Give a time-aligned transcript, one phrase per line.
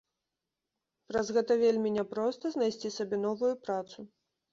[1.09, 4.07] Праз гэта вельмі не проста знайсці сабе новую працу.